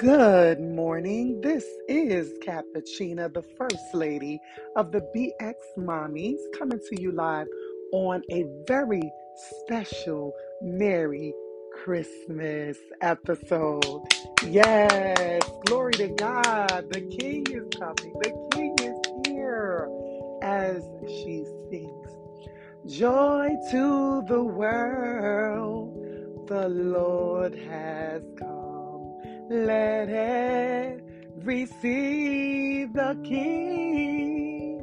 Good 0.00 0.60
morning. 0.62 1.42
This 1.42 1.66
is 1.86 2.32
Cappuccina, 2.42 3.30
the 3.34 3.42
First 3.58 3.92
Lady 3.92 4.40
of 4.74 4.92
the 4.92 5.02
BX 5.14 5.56
Mommies, 5.76 6.38
coming 6.58 6.80
to 6.88 7.02
you 7.02 7.12
live 7.12 7.46
on 7.92 8.22
a 8.30 8.46
very 8.66 9.02
special 9.36 10.32
Merry 10.62 11.34
Christmas 11.84 12.78
episode. 13.02 14.00
Yes, 14.42 15.42
glory 15.66 15.92
to 15.92 16.08
God. 16.08 16.86
The 16.90 17.02
King 17.18 17.46
is 17.50 17.68
coming. 17.78 18.14
The 18.22 18.48
King 18.54 18.74
is 18.80 18.98
here 19.26 19.86
as 20.40 20.82
she 21.06 21.44
sings. 21.70 22.08
Joy 22.86 23.50
to 23.70 24.22
the 24.26 24.42
world, 24.42 25.94
the 26.48 26.70
Lord 26.70 27.54
has 27.54 28.22
come. 28.38 28.49
Let 29.50 30.08
it 30.08 31.02
receive 31.42 32.92
the 32.92 33.20
King. 33.24 34.78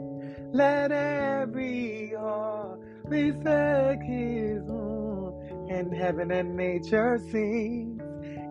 Let 0.52 0.91
every 0.91 2.12
heart 2.13 2.81
reflect 3.05 4.03
His 4.03 4.67
own. 4.70 5.67
And 5.70 5.94
heaven 5.94 6.31
and 6.31 6.58
nature 6.58 7.17
sings. 7.31 8.02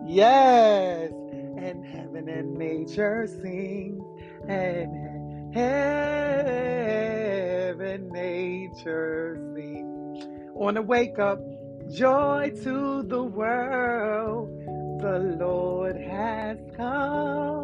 Yes. 0.07 1.11
And 1.11 1.85
heaven 1.85 2.27
and 2.29 2.57
nature 2.57 3.27
sings. 3.27 4.03
And 4.47 5.53
heaven 5.53 6.49
nature 8.11 9.37
sings. 9.53 10.25
On 10.55 10.73
the 10.73 10.81
wake 10.81 11.19
up, 11.19 11.37
joy 11.91 12.51
to 12.63 13.03
the 13.03 13.21
world 13.21 14.56
the 14.99 15.19
Lord 15.39 15.97
has 15.97 16.57
come. 16.77 17.63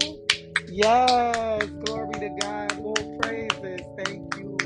Yes, 0.69 1.67
glory 1.85 2.19
to 2.21 2.29
God. 2.41 2.73
More 2.81 2.95
praises. 3.21 3.81
Thank 3.97 4.23
you, 4.37 4.57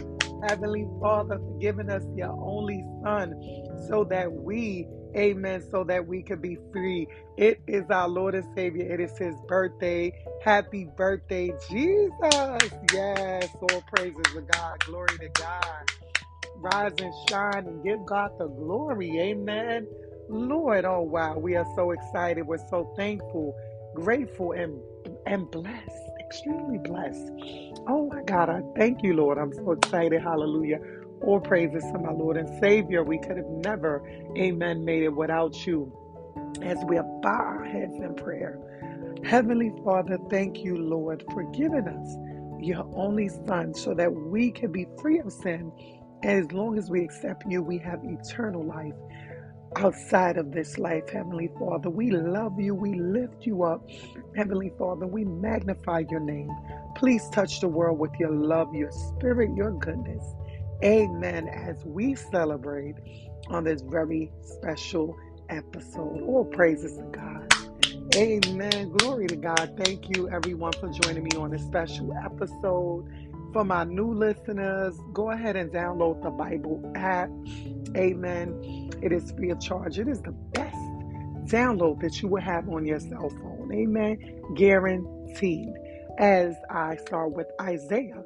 Heavenly 0.43 0.87
Father, 0.99 1.39
for 1.39 1.53
giving 1.59 1.89
us 1.89 2.03
your 2.15 2.35
only 2.41 2.85
Son 3.03 3.35
so 3.89 4.05
that 4.05 4.31
we, 4.33 4.87
amen, 5.17 5.63
so 5.71 5.83
that 5.85 6.07
we 6.07 6.23
could 6.23 6.41
be 6.41 6.57
free. 6.73 7.07
It 7.37 7.61
is 7.67 7.89
our 7.91 8.09
Lord 8.09 8.35
and 8.35 8.45
Savior. 8.55 8.91
It 8.93 9.01
is 9.01 9.17
His 9.17 9.41
birthday. 9.47 10.13
Happy 10.39 10.85
birthday, 10.85 11.53
Jesus. 11.69 12.71
Yes, 12.93 13.49
all 13.61 13.83
praises 13.95 14.33
to 14.35 14.41
God. 14.41 14.79
Glory 14.85 15.17
to 15.19 15.29
God. 15.29 15.85
Rise 16.55 16.93
and 16.99 17.13
shine 17.29 17.67
and 17.67 17.83
give 17.83 18.05
God 18.05 18.31
the 18.39 18.47
glory. 18.47 19.19
Amen. 19.19 19.87
Lord, 20.29 20.85
oh 20.85 21.01
wow, 21.01 21.37
we 21.37 21.55
are 21.55 21.67
so 21.75 21.91
excited. 21.91 22.47
We're 22.47 22.57
so 22.69 22.93
thankful, 22.97 23.55
grateful, 23.95 24.53
and 24.53 24.81
and 25.25 25.49
blessed, 25.51 26.11
extremely 26.19 26.79
blessed. 26.79 27.31
Oh 27.87 28.09
my 28.11 28.23
God, 28.23 28.49
I 28.49 28.61
thank 28.77 29.03
you, 29.03 29.13
Lord. 29.13 29.37
I'm 29.37 29.53
so 29.53 29.71
excited. 29.71 30.21
Hallelujah. 30.21 30.79
All 31.21 31.39
praises 31.41 31.83
to 31.93 31.99
my 31.99 32.11
Lord 32.11 32.37
and 32.37 32.49
Savior. 32.61 33.03
We 33.03 33.19
could 33.19 33.37
have 33.37 33.47
never, 33.47 34.03
amen, 34.37 34.85
made 34.85 35.03
it 35.03 35.15
without 35.15 35.65
you. 35.67 35.93
As 36.61 36.77
we 36.87 36.97
bow 36.97 37.29
our 37.29 37.65
heads 37.65 37.95
in 38.01 38.15
prayer. 38.15 38.59
Heavenly 39.23 39.71
Father, 39.83 40.17
thank 40.29 40.63
you, 40.63 40.77
Lord, 40.77 41.23
for 41.33 41.43
giving 41.43 41.87
us 41.87 42.17
your 42.59 42.85
only 42.95 43.29
Son 43.29 43.73
so 43.73 43.93
that 43.95 44.13
we 44.13 44.51
can 44.51 44.71
be 44.71 44.87
free 45.01 45.19
of 45.19 45.31
sin. 45.31 45.71
And 46.23 46.45
as 46.45 46.51
long 46.53 46.77
as 46.77 46.89
we 46.89 47.03
accept 47.03 47.43
you, 47.47 47.61
we 47.63 47.79
have 47.79 47.99
eternal 48.03 48.65
life 48.65 48.93
outside 49.75 50.37
of 50.37 50.51
this 50.51 50.77
life, 50.77 51.09
Heavenly 51.09 51.49
Father. 51.59 51.89
We 51.89 52.11
love 52.11 52.59
you. 52.59 52.73
We 52.73 52.95
lift 52.95 53.45
you 53.45 53.63
up, 53.63 53.87
Heavenly 54.35 54.71
Father. 54.77 55.05
We 55.07 55.25
magnify 55.25 56.03
your 56.09 56.19
name. 56.21 56.49
Please 56.95 57.27
touch 57.29 57.59
the 57.59 57.67
world 57.67 57.99
with 57.99 58.11
your 58.19 58.31
love, 58.31 58.73
your 58.73 58.91
spirit, 58.91 59.51
your 59.55 59.71
goodness. 59.71 60.23
Amen. 60.83 61.47
As 61.49 61.83
we 61.85 62.15
celebrate 62.15 62.95
on 63.49 63.63
this 63.63 63.81
very 63.81 64.31
special 64.41 65.17
episode. 65.49 66.21
All 66.23 66.45
praises 66.45 66.97
to 66.97 67.03
God. 67.03 67.53
Amen. 68.15 68.89
Glory 68.97 69.27
to 69.27 69.35
God. 69.35 69.73
Thank 69.77 70.15
you, 70.15 70.29
everyone, 70.29 70.73
for 70.73 70.89
joining 70.89 71.23
me 71.23 71.31
on 71.37 71.51
this 71.51 71.63
special 71.63 72.13
episode. 72.13 73.05
For 73.53 73.63
my 73.63 73.83
new 73.85 74.13
listeners, 74.13 74.95
go 75.13 75.31
ahead 75.31 75.55
and 75.55 75.71
download 75.71 76.21
the 76.23 76.29
Bible 76.31 76.91
app. 76.95 77.29
Amen. 77.95 78.86
It 79.01 79.11
is 79.11 79.31
free 79.31 79.51
of 79.51 79.59
charge. 79.61 79.99
It 79.99 80.07
is 80.07 80.21
the 80.21 80.33
best 80.53 80.75
download 81.45 82.01
that 82.01 82.21
you 82.21 82.27
will 82.27 82.41
have 82.41 82.67
on 82.69 82.85
your 82.85 82.99
cell 82.99 83.29
phone. 83.29 83.71
Amen. 83.73 84.17
Guaranteed. 84.55 85.73
As 86.19 86.55
I 86.69 86.97
start 86.97 87.33
with 87.33 87.47
Isaiah 87.61 88.23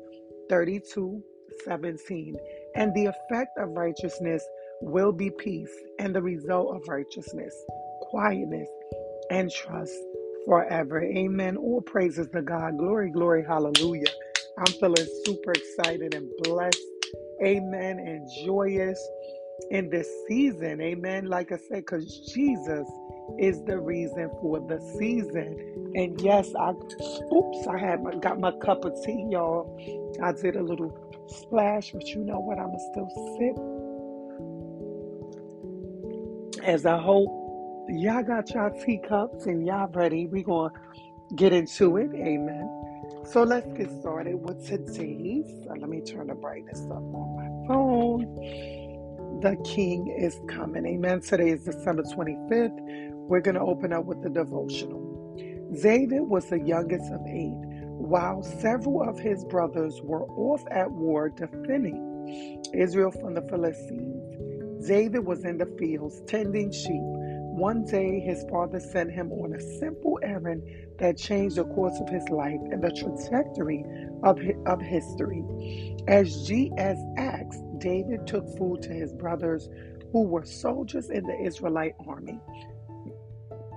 32 0.49 1.23
17. 1.65 2.35
And 2.75 2.93
the 2.93 3.05
effect 3.07 3.57
of 3.57 3.69
righteousness 3.69 4.43
will 4.81 5.11
be 5.11 5.29
peace, 5.29 5.71
and 5.99 6.15
the 6.15 6.21
result 6.21 6.75
of 6.75 6.87
righteousness, 6.87 7.53
quietness, 8.01 8.69
and 9.29 9.51
trust 9.51 9.93
forever. 10.45 11.03
Amen. 11.03 11.57
All 11.57 11.81
praises 11.81 12.27
to 12.33 12.41
God. 12.41 12.77
Glory, 12.77 13.11
glory, 13.11 13.43
hallelujah. 13.47 14.07
I'm 14.57 14.73
feeling 14.73 15.07
super 15.25 15.51
excited 15.51 16.15
and 16.15 16.29
blessed. 16.43 16.79
Amen. 17.43 17.99
And 17.99 18.27
joyous 18.45 18.99
in 19.69 19.89
this 19.89 20.07
season. 20.27 20.81
Amen. 20.81 21.27
Like 21.27 21.51
I 21.51 21.57
said, 21.57 21.85
because 21.85 22.19
Jesus 22.33 22.87
is 23.39 23.63
the 23.63 23.79
reason 23.79 24.29
for 24.41 24.59
the 24.59 24.79
season. 24.97 25.93
And 25.95 26.19
yes, 26.21 26.53
I 26.55 26.71
oops, 26.71 27.67
I 27.67 27.77
had 27.77 28.03
my, 28.03 28.15
got 28.15 28.39
my 28.39 28.51
cup 28.63 28.85
of 28.85 28.93
tea, 29.03 29.27
y'all. 29.29 29.77
I 30.23 30.31
did 30.31 30.55
a 30.55 30.63
little 30.63 30.97
splash, 31.27 31.91
but 31.91 32.07
you 32.07 32.23
know 32.23 32.39
what? 32.39 32.57
I'ma 32.59 32.77
still 32.91 33.09
sip. 33.37 33.57
As 36.65 36.85
I 36.85 36.97
hope 36.97 37.29
y'all 37.89 38.23
got 38.23 38.49
y'all 38.51 38.71
teacups 38.85 39.45
and 39.45 39.65
y'all 39.65 39.87
ready. 39.87 40.27
we 40.27 40.43
gonna 40.43 40.71
get 41.35 41.53
into 41.53 41.97
it. 41.97 42.11
Amen. 42.13 42.67
So 43.25 43.43
let's 43.43 43.71
get 43.73 43.89
started 43.99 44.35
with 44.35 44.65
today's. 44.67 45.67
Uh, 45.69 45.75
let 45.79 45.89
me 45.89 46.01
turn 46.01 46.27
the 46.27 46.35
brightness 46.35 46.81
up 46.89 46.97
on 46.97 47.35
my 47.35 47.67
phone 47.67 48.90
the 49.39 49.55
King 49.63 50.07
is 50.07 50.39
coming. 50.47 50.85
Amen. 50.85 51.21
Today 51.21 51.49
is 51.51 51.63
December 51.63 52.03
25th. 52.03 52.77
We're 53.29 53.39
going 53.41 53.55
to 53.55 53.61
open 53.61 53.93
up 53.93 54.05
with 54.05 54.21
the 54.21 54.29
devotional. 54.29 55.35
David 55.81 56.21
was 56.21 56.49
the 56.49 56.59
youngest 56.59 57.11
of 57.11 57.21
eight, 57.27 57.55
while 57.97 58.43
several 58.43 59.07
of 59.07 59.17
his 59.19 59.45
brothers 59.45 59.99
were 60.03 60.25
off 60.31 60.61
at 60.71 60.91
war 60.91 61.29
defending 61.29 62.63
Israel 62.73 63.11
from 63.11 63.33
the 63.33 63.41
Philistines. 63.43 64.87
David 64.87 65.25
was 65.25 65.45
in 65.45 65.57
the 65.57 65.67
fields 65.79 66.21
tending 66.27 66.71
sheep. 66.71 67.03
One 67.61 67.85
day, 67.85 68.19
his 68.19 68.43
father 68.49 68.79
sent 68.79 69.11
him 69.11 69.31
on 69.31 69.53
a 69.53 69.61
simple 69.77 70.17
errand 70.23 70.63
that 70.97 71.15
changed 71.15 71.57
the 71.57 71.63
course 71.63 71.95
of 71.99 72.09
his 72.09 72.27
life 72.29 72.59
and 72.71 72.81
the 72.81 72.89
trajectory 72.89 73.85
of, 74.23 74.39
of 74.65 74.81
history. 74.81 75.45
As 76.07 76.41
Jesse 76.47 76.71
asked, 77.19 77.63
David 77.77 78.25
took 78.25 78.47
food 78.57 78.81
to 78.81 78.89
his 78.89 79.13
brothers 79.13 79.69
who 80.11 80.23
were 80.23 80.43
soldiers 80.43 81.11
in 81.11 81.23
the 81.23 81.39
Israelite 81.39 81.93
army. 82.07 82.39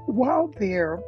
While 0.06 0.50
there, 0.58 1.00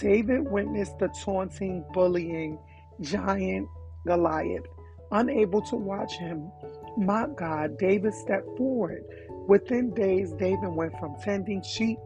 David 0.00 0.50
witnessed 0.50 0.98
the 0.98 1.14
taunting, 1.24 1.84
bullying 1.92 2.58
giant 3.00 3.68
Goliath. 4.04 4.66
Unable 5.12 5.62
to 5.62 5.76
watch 5.76 6.14
him 6.14 6.50
mock 6.96 7.36
God, 7.36 7.78
David 7.78 8.14
stepped 8.14 8.56
forward. 8.56 9.04
Within 9.50 9.90
days, 9.90 10.30
David 10.34 10.68
went 10.68 10.96
from 11.00 11.16
tending 11.24 11.60
sheep 11.62 11.98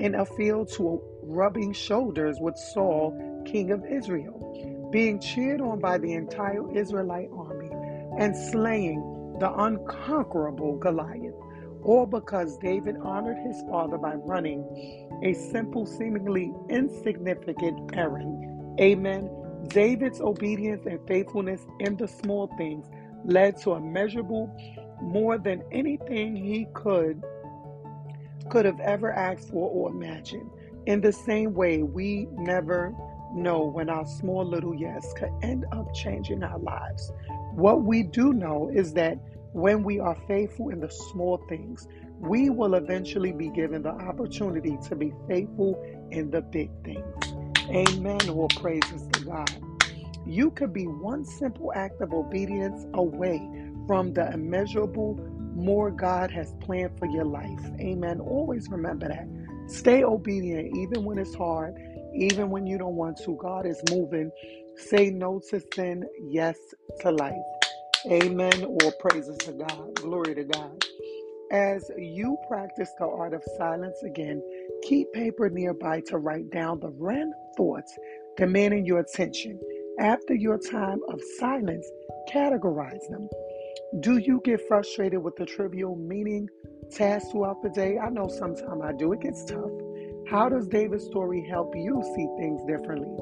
in 0.00 0.16
a 0.16 0.26
field 0.26 0.68
to 0.72 1.00
rubbing 1.22 1.72
shoulders 1.72 2.38
with 2.40 2.56
Saul, 2.56 3.14
king 3.46 3.70
of 3.70 3.84
Israel, 3.86 4.88
being 4.90 5.20
cheered 5.20 5.60
on 5.60 5.78
by 5.78 5.98
the 5.98 6.12
entire 6.14 6.76
Israelite 6.76 7.30
army, 7.32 7.70
and 8.18 8.36
slaying 8.36 8.98
the 9.38 9.54
unconquerable 9.62 10.76
Goliath, 10.78 11.36
all 11.84 12.04
because 12.04 12.58
David 12.58 12.96
honored 13.04 13.38
his 13.46 13.62
father 13.70 13.96
by 13.96 14.14
running 14.14 14.64
a 15.22 15.34
simple, 15.34 15.86
seemingly 15.86 16.52
insignificant 16.68 17.96
errand. 17.96 18.80
Amen. 18.80 19.30
David's 19.68 20.20
obedience 20.20 20.84
and 20.86 20.98
faithfulness 21.06 21.64
in 21.78 21.96
the 21.96 22.08
small 22.08 22.52
things 22.58 22.86
led 23.24 23.56
to 23.58 23.74
immeasurable 23.74 24.52
more 25.02 25.38
than 25.38 25.62
anything 25.72 26.36
he 26.36 26.66
could 26.74 27.22
could 28.50 28.64
have 28.64 28.80
ever 28.80 29.12
asked 29.12 29.50
for 29.50 29.70
or 29.70 29.90
imagined. 29.90 30.50
In 30.86 31.00
the 31.00 31.12
same 31.12 31.54
way, 31.54 31.82
we 31.82 32.26
never 32.32 32.94
know 33.34 33.64
when 33.64 33.88
our 33.88 34.06
small 34.06 34.44
little 34.44 34.74
yes 34.74 35.12
could 35.16 35.30
end 35.42 35.64
up 35.72 35.92
changing 35.94 36.42
our 36.42 36.58
lives. 36.58 37.12
What 37.54 37.82
we 37.82 38.02
do 38.02 38.32
know 38.32 38.70
is 38.74 38.92
that 38.94 39.18
when 39.52 39.82
we 39.84 40.00
are 40.00 40.16
faithful 40.26 40.70
in 40.70 40.80
the 40.80 40.90
small 40.90 41.38
things, 41.48 41.86
we 42.18 42.50
will 42.50 42.74
eventually 42.74 43.32
be 43.32 43.48
given 43.48 43.82
the 43.82 43.90
opportunity 43.90 44.78
to 44.88 44.96
be 44.96 45.12
faithful 45.28 45.82
in 46.10 46.30
the 46.30 46.40
big 46.40 46.70
things. 46.84 47.34
Amen. 47.70 48.28
Or 48.28 48.48
praises 48.48 49.06
to 49.12 49.20
God. 49.24 49.50
You 50.26 50.50
could 50.52 50.72
be 50.72 50.84
one 50.84 51.24
simple 51.24 51.72
act 51.74 52.00
of 52.00 52.12
obedience 52.12 52.86
away 52.94 53.38
from 53.86 54.12
the 54.12 54.32
immeasurable 54.32 55.16
more 55.54 55.90
God 55.90 56.30
has 56.30 56.54
planned 56.60 56.98
for 56.98 57.06
your 57.06 57.24
life. 57.24 57.60
Amen. 57.80 58.20
Always 58.20 58.68
remember 58.70 59.08
that. 59.08 59.28
Stay 59.70 60.02
obedient 60.02 60.76
even 60.76 61.04
when 61.04 61.18
it's 61.18 61.34
hard, 61.34 61.74
even 62.14 62.50
when 62.50 62.66
you 62.66 62.78
don't 62.78 62.96
want 62.96 63.18
to. 63.24 63.36
God 63.40 63.66
is 63.66 63.80
moving. 63.90 64.30
Say 64.76 65.10
no 65.10 65.40
to 65.50 65.62
sin, 65.74 66.04
yes 66.28 66.56
to 67.00 67.10
life. 67.10 67.34
Amen. 68.06 68.64
Or 68.64 68.92
praises 69.00 69.36
to 69.38 69.52
God. 69.52 69.94
Glory 69.96 70.34
to 70.34 70.44
God. 70.44 70.84
As 71.52 71.90
you 71.98 72.38
practice 72.48 72.90
the 72.98 73.06
art 73.06 73.34
of 73.34 73.42
silence 73.58 74.02
again, 74.04 74.42
keep 74.82 75.12
paper 75.12 75.50
nearby 75.50 76.00
to 76.06 76.16
write 76.16 76.50
down 76.50 76.80
the 76.80 76.90
random 76.98 77.34
thoughts 77.56 77.96
demanding 78.36 78.86
your 78.86 79.00
attention. 79.00 79.60
After 79.98 80.34
your 80.34 80.58
time 80.58 81.00
of 81.08 81.20
silence, 81.38 81.86
categorize 82.32 83.06
them. 83.10 83.28
Do 84.00 84.16
you 84.16 84.40
get 84.42 84.66
frustrated 84.66 85.22
with 85.22 85.36
the 85.36 85.44
trivial 85.44 85.96
meaning 85.96 86.48
tasks 86.90 87.30
throughout 87.30 87.62
the 87.62 87.68
day? 87.68 87.98
I 87.98 88.08
know 88.08 88.26
sometimes 88.26 88.80
I 88.82 88.92
do. 88.92 89.12
It 89.12 89.20
gets 89.20 89.44
tough. 89.44 89.70
How 90.30 90.48
does 90.48 90.66
David's 90.66 91.04
story 91.04 91.46
help 91.46 91.74
you 91.76 92.02
see 92.16 92.26
things 92.38 92.62
differently? 92.64 93.12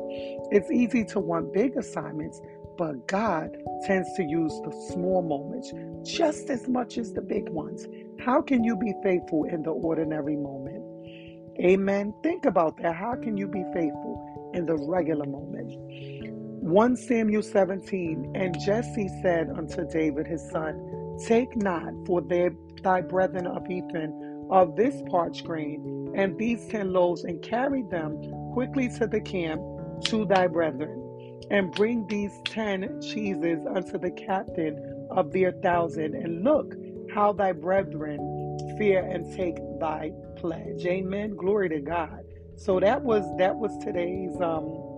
It's 0.52 0.70
easy 0.70 1.04
to 1.06 1.18
want 1.18 1.52
big 1.52 1.76
assignments, 1.76 2.40
but 2.78 3.08
God 3.08 3.56
tends 3.84 4.14
to 4.14 4.22
use 4.22 4.52
the 4.64 4.70
small 4.92 5.22
moments 5.22 5.72
just 6.08 6.50
as 6.50 6.68
much 6.68 6.98
as 6.98 7.12
the 7.12 7.22
big 7.22 7.48
ones. 7.48 7.88
How 8.20 8.40
can 8.40 8.62
you 8.62 8.76
be 8.76 8.94
faithful 9.02 9.46
in 9.46 9.64
the 9.64 9.70
ordinary 9.70 10.36
moment? 10.36 10.84
Amen. 11.58 12.14
Think 12.22 12.44
about 12.44 12.76
that. 12.80 12.94
How 12.94 13.16
can 13.16 13.36
you 13.36 13.48
be 13.48 13.64
faithful 13.74 14.50
in 14.54 14.66
the 14.66 14.76
regular 14.76 15.26
moment? 15.26 15.72
1 16.70 16.96
Samuel 16.96 17.42
17 17.42 18.30
And 18.36 18.56
Jesse 18.60 19.08
said 19.22 19.50
unto 19.50 19.84
David 19.88 20.28
his 20.28 20.48
son, 20.50 21.16
Take 21.26 21.56
not 21.56 21.92
for 22.06 22.20
their, 22.20 22.52
thy 22.82 23.00
brethren 23.00 23.48
of 23.48 23.64
ephah 23.68 24.06
of 24.50 24.76
this 24.76 25.02
parched 25.10 25.44
grain 25.44 26.12
and 26.14 26.38
these 26.38 26.66
ten 26.68 26.92
loaves, 26.92 27.24
and 27.24 27.42
carry 27.42 27.82
them 27.82 28.20
quickly 28.52 28.88
to 28.88 29.06
the 29.06 29.20
camp 29.20 29.60
to 30.04 30.24
thy 30.24 30.46
brethren, 30.46 31.40
and 31.50 31.72
bring 31.72 32.06
these 32.06 32.32
ten 32.44 33.00
cheeses 33.00 33.58
unto 33.66 33.98
the 33.98 34.10
captain 34.12 35.06
of 35.10 35.32
their 35.32 35.52
thousand, 35.52 36.14
and 36.14 36.44
look 36.44 36.74
how 37.12 37.32
thy 37.32 37.52
brethren 37.52 38.56
fear 38.78 39.04
and 39.04 39.36
take 39.36 39.56
thy 39.80 40.12
pledge. 40.36 40.86
Amen. 40.86 41.34
Glory 41.36 41.68
to 41.68 41.80
God. 41.80 42.24
So 42.56 42.78
that 42.78 43.02
was 43.02 43.24
that 43.38 43.56
was 43.56 43.76
today's 43.84 44.40
um 44.40 44.89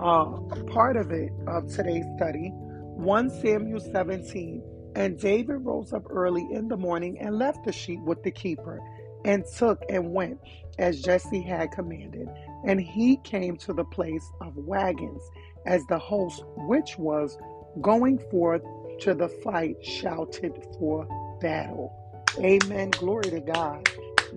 uh, 0.00 0.26
part 0.66 0.96
of 0.96 1.10
it 1.10 1.30
of 1.46 1.68
today's 1.68 2.06
study 2.16 2.50
1 2.96 3.30
Samuel 3.42 3.80
17. 3.80 4.62
And 4.96 5.18
David 5.18 5.56
rose 5.64 5.92
up 5.92 6.04
early 6.08 6.46
in 6.52 6.68
the 6.68 6.76
morning 6.76 7.18
and 7.20 7.36
left 7.36 7.64
the 7.64 7.72
sheep 7.72 8.00
with 8.00 8.22
the 8.22 8.30
keeper, 8.30 8.80
and 9.24 9.44
took 9.56 9.82
and 9.88 10.12
went 10.12 10.38
as 10.78 11.02
Jesse 11.02 11.42
had 11.42 11.72
commanded. 11.72 12.28
And 12.64 12.80
he 12.80 13.16
came 13.24 13.56
to 13.58 13.72
the 13.72 13.84
place 13.84 14.24
of 14.40 14.56
wagons, 14.56 15.22
as 15.66 15.84
the 15.86 15.98
host 15.98 16.44
which 16.56 16.96
was 16.96 17.36
going 17.80 18.18
forth 18.30 18.62
to 19.00 19.14
the 19.14 19.28
fight 19.42 19.84
shouted 19.84 20.64
for 20.78 21.08
battle. 21.40 21.92
Amen. 22.38 22.90
Glory 22.90 23.30
to 23.30 23.40
God. 23.40 23.88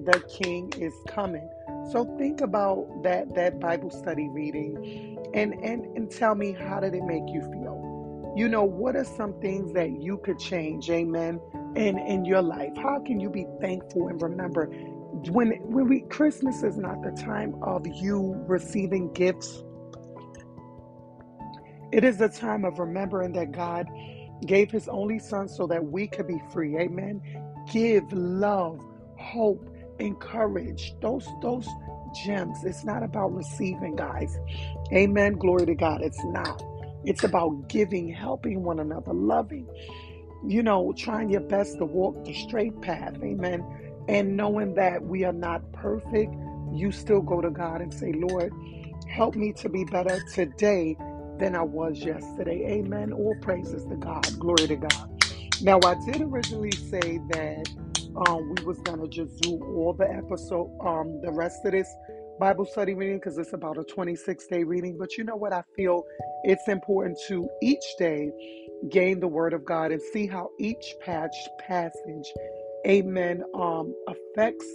The 0.06 0.24
king 0.42 0.74
is 0.78 0.94
coming. 1.08 1.48
So 1.92 2.06
think 2.18 2.42
about 2.42 3.04
that 3.04 3.34
that 3.36 3.60
Bible 3.60 3.92
study 3.92 4.28
reading 4.30 5.17
and 5.34 5.54
and 5.64 5.86
and 5.98 6.10
tell 6.12 6.36
me 6.36 6.54
how 6.54 6.80
did 6.80 6.94
it 6.94 7.04
make 7.04 7.24
you 7.28 7.42
feel? 7.42 8.34
You 8.36 8.48
know, 8.50 8.64
what 8.64 8.96
are 8.96 9.04
some 9.04 9.40
things 9.42 9.74
that 9.74 10.02
you 10.02 10.18
could 10.18 10.40
change, 10.40 10.90
amen, 10.90 11.40
in 11.76 11.98
in 11.98 12.26
your 12.26 12.42
life? 12.42 12.76
How 12.78 13.00
can 13.00 13.20
you 13.20 13.30
be 13.30 13.46
thankful 13.60 14.08
and 14.08 14.22
remember 14.22 14.70
when 15.32 15.52
when 15.64 15.88
we 15.88 16.02
Christmas 16.02 16.64
is 16.64 16.78
not 16.78 17.02
the 17.02 17.12
time 17.12 17.56
of 17.64 17.86
you 17.88 18.36
receiving 18.48 19.12
gifts. 19.14 19.64
It 21.92 22.04
is 22.04 22.18
the 22.18 22.30
time 22.30 22.66
of 22.66 22.80
remembering 22.80 23.32
that 23.34 23.52
God 23.52 23.88
gave 24.46 24.70
his 24.70 24.88
only 24.88 25.20
son 25.20 25.48
so 25.48 25.66
that 25.68 25.84
we 25.84 26.08
could 26.08 26.28
be 26.28 26.42
free. 26.54 26.78
Amen. 26.78 27.22
Give 27.72 28.04
love, 28.12 28.80
hope, 29.18 29.70
encourage 30.00 30.94
those 31.02 31.28
those 31.42 31.68
gems. 32.26 32.64
It's 32.64 32.86
not 32.86 33.04
about 33.04 33.36
receiving 33.36 33.96
guys. 33.96 34.38
Amen. 34.94 35.34
Glory 35.34 35.66
to 35.68 35.76
god. 35.76 36.02
It's 36.02 36.24
not. 36.26 36.64
It's 37.06 37.24
about 37.24 37.70
giving 37.70 38.10
helping 38.14 38.64
one 38.64 38.80
another 38.80 39.14
loving 39.14 39.68
you 40.46 40.64
know 40.64 40.94
trying 40.98 41.30
your 41.30 41.42
best 41.42 41.78
to 41.80 41.86
walk 41.86 42.24
the 42.26 42.34
straight 42.34 42.80
path. 42.82 43.16
Amen. 43.24 43.66
And 44.08 44.38
knowing 44.38 44.76
that 44.76 45.04
we 45.04 45.24
are 45.26 45.34
not 45.34 45.72
perfect 45.74 46.34
you 46.74 46.92
still 46.92 47.22
go 47.22 47.42
to 47.42 47.50
god 47.50 47.82
and 47.82 47.94
say 47.94 48.12
lord 48.14 48.54
help 49.08 49.36
me 49.36 49.54
to 49.54 49.70
be 49.70 49.86
better 49.86 50.20
today 50.34 50.98
than 51.40 51.56
i 51.56 51.62
was 51.62 52.00
yesterday. 52.00 52.66
Amen. 52.80 53.14
All 53.14 53.36
praises 53.42 53.86
to 53.86 53.96
god. 53.98 54.28
Glory 54.40 54.68
to 54.68 54.76
god. 54.78 55.10
Now 55.62 55.80
i 55.86 55.96
did 56.06 56.22
originally 56.22 56.72
say 56.72 57.20
that 57.32 57.70
um, 58.26 58.54
we 58.56 58.64
was 58.64 58.80
gonna 58.82 59.08
just 59.08 59.40
do 59.42 59.60
all 59.76 59.94
the 59.94 60.10
episode, 60.10 60.72
um, 60.86 61.22
the 61.22 61.32
rest 61.32 61.66
of 61.66 61.72
this 61.72 61.88
Bible 62.40 62.66
study 62.66 62.94
reading 62.94 63.18
because 63.18 63.38
it's 63.38 63.54
about 63.54 63.78
a 63.78 63.84
26 63.84 64.48
day 64.48 64.64
reading. 64.64 64.98
But 64.98 65.18
you 65.18 65.24
know 65.24 65.36
what? 65.36 65.54
I 65.54 65.64
feel 65.76 66.04
it's 66.44 66.68
important 66.68 67.18
to 67.28 67.48
each 67.62 67.86
day 67.98 68.32
gain 68.90 69.20
the 69.20 69.28
Word 69.28 69.54
of 69.54 69.66
God 69.66 69.92
and 69.92 70.02
see 70.02 70.28
how 70.28 70.50
each 70.60 70.96
patch 71.02 71.36
passage, 71.60 72.34
Amen, 72.88 73.44
um, 73.56 73.94
affects 74.08 74.68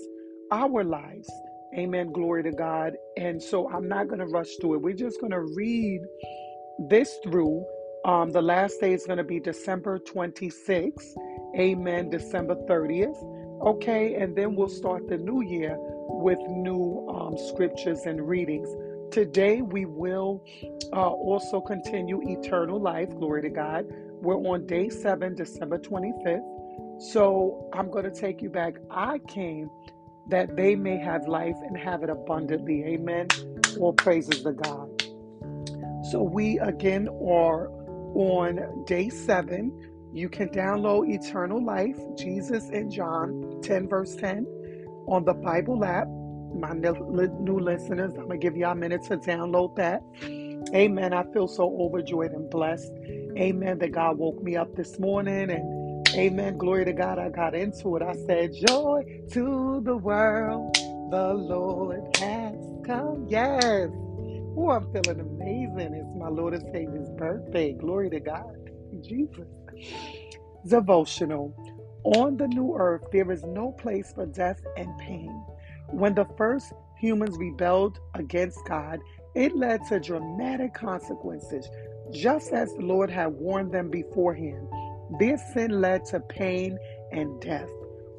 our 0.51 0.85
lives. 0.85 1.31
Amen. 1.77 2.13
Glory 2.13 2.43
to 2.43 2.53
God. 2.53 2.93
And 3.17 3.43
so 3.43 3.71
I'm 3.71 3.89
not 3.89 4.09
to 4.19 4.27
rush 4.27 4.49
through 4.61 4.75
it. 4.75 4.83
We're 4.83 4.95
just 4.95 5.21
to 5.33 5.41
read 5.41 6.03
this 6.91 7.19
through. 7.23 7.65
Um, 8.05 8.31
the 8.31 8.43
last 8.43 8.81
day 8.81 8.93
is 8.93 9.05
to 9.19 9.25
be 9.25 9.41
December 9.41 9.99
26th. 9.99 11.15
Amen. 11.57 12.11
December 12.11 12.57
30th. 12.69 13.17
Okay. 13.63 14.15
And 14.15 14.37
then 14.37 14.55
we'll 14.55 14.69
start 14.69 15.09
the 15.09 15.19
new 15.19 15.43
year 15.43 15.77
with 15.79 16.39
new 16.49 17.07
um, 17.09 17.37
scriptures 17.37 18.01
and 18.07 18.27
readings. 18.27 18.69
Today 19.13 19.61
we 19.61 19.85
will 19.85 20.43
uh, 20.93 21.11
also 21.11 21.61
continue 21.61 22.21
eternal 22.23 22.81
life. 22.81 23.11
Glory 23.11 23.43
to 23.43 23.51
God. 23.51 23.87
We're 24.23 24.37
on 24.37 24.67
day 24.67 24.89
seven, 24.89 25.35
December 25.35 25.79
25th. 25.79 27.03
So 27.11 27.69
I'm 27.73 27.91
going 27.91 28.05
to 28.05 28.11
take 28.11 28.41
you 28.41 28.49
back. 28.49 28.75
I 28.91 29.19
came 29.19 29.69
that 30.29 30.57
they 30.57 30.77
may 30.77 30.97
have 30.99 31.27
life 31.27 31.57
and 31.63 31.77
have 31.77 32.03
it 32.03 32.11
abundantly. 32.11 32.85
Amen. 32.85 33.27
All 33.81 33.93
praises 33.93 34.43
to 34.45 34.53
God. 34.53 35.03
So 36.11 36.23
we 36.23 36.59
again 36.59 37.09
are 37.09 37.69
on 38.15 38.85
day 38.87 39.09
seven. 39.09 39.92
You 40.13 40.29
can 40.29 40.51
download 40.51 41.09
Eternal 41.09 41.65
Life, 41.65 41.97
Jesus 42.19 42.69
and 42.69 42.93
John 42.93 43.61
10, 43.63 43.89
verse 43.89 44.15
10, 44.15 44.47
on 45.07 45.25
the 45.25 45.33
Bible 45.33 45.83
app. 45.85 46.07
My 46.55 46.75
new 46.75 47.59
listeners, 47.59 48.13
I'm 48.13 48.27
going 48.27 48.39
to 48.39 48.45
give 48.47 48.55
y'all 48.55 48.73
a 48.73 48.75
minute 48.75 49.05
to 49.05 49.17
download 49.17 49.75
that. 49.77 50.03
Amen. 50.75 51.15
I 51.15 51.23
feel 51.33 51.49
so 51.49 51.65
overjoyed 51.81 52.33
and 52.33 52.51
blessed. 52.51 52.93
Amen. 53.39 53.79
That 53.79 53.93
God 53.93 54.19
woke 54.19 54.43
me 54.43 54.55
up 54.55 54.77
this 54.77 54.99
morning 54.99 55.51
and 55.51 56.07
amen. 56.15 56.59
Glory 56.59 56.85
to 56.85 56.93
God. 56.93 57.19
I 57.19 57.31
got 57.31 57.55
into 57.55 57.97
it. 57.97 58.03
I 58.03 58.13
said, 58.27 58.53
Joy 58.53 59.03
to 59.33 59.81
the 59.83 59.97
world. 59.97 60.75
The 61.11 61.33
Lord 61.33 62.15
has 62.19 62.55
come. 62.85 63.27
Yes. 63.31 63.89
Oh, 64.55 64.71
I'm 64.71 64.93
feeling 64.93 65.21
amazing. 65.21 65.95
It's 65.95 66.19
my 66.19 66.29
Lord 66.29 66.53
and 66.53 66.63
Savior's 66.71 67.09
birthday. 67.17 67.73
Glory 67.73 68.11
to 68.11 68.21
God. 68.21 68.62
Jesus. 69.01 69.49
Devotional. 70.67 71.55
On 72.05 72.37
the 72.37 72.49
new 72.49 72.75
earth, 72.77 73.03
there 73.13 73.31
is 73.31 73.43
no 73.45 73.73
place 73.73 74.13
for 74.15 74.27
death 74.27 74.61
and 74.77 74.97
pain. 74.99 75.31
When 75.91 76.15
the 76.15 76.27
first 76.37 76.73
humans 76.99 77.37
rebelled 77.39 77.99
against 78.15 78.59
God, 78.67 79.01
it 79.35 79.57
led 79.57 79.85
to 79.89 80.01
dramatic 80.01 80.75
consequences, 80.75 81.69
just 82.11 82.53
as 82.53 82.73
the 82.75 82.83
Lord 82.83 83.11
had 83.11 83.29
warned 83.29 83.73
them 83.73 83.91
beforehand. 83.91 84.69
Their 85.19 85.39
sin 85.53 85.81
led 85.81 86.05
to 86.07 86.21
pain 86.21 86.79
and 87.13 87.41
death. 87.41 87.71